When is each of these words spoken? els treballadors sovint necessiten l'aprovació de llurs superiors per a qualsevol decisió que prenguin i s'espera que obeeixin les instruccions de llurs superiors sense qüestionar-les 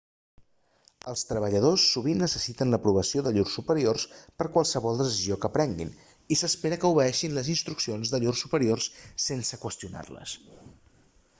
els 1.11 1.23
treballadors 1.31 1.83
sovint 1.95 2.21
necessiten 2.23 2.71
l'aprovació 2.75 3.21
de 3.27 3.33
llurs 3.35 3.53
superiors 3.57 4.05
per 4.39 4.47
a 4.47 4.51
qualsevol 4.55 4.97
decisió 5.01 5.37
que 5.43 5.51
prenguin 5.57 5.91
i 6.35 6.39
s'espera 6.41 6.79
que 6.85 6.89
obeeixin 6.97 7.37
les 7.39 7.53
instruccions 7.57 8.15
de 8.15 8.21
llurs 8.25 8.41
superiors 8.47 8.89
sense 9.29 9.61
qüestionar-les 9.67 10.35